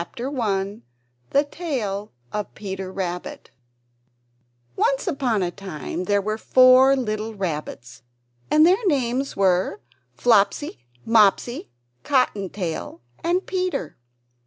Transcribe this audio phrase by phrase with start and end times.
[1.29, 3.53] THE TALE OF PETER RABBIT BY BEATRIX POTTER
[4.89, 8.01] Once upon a time there were four little Rabbits,
[8.49, 9.79] and their names were
[10.15, 11.69] Flopsy, Mopsy,
[12.03, 13.95] Cotton Tail, and Peter.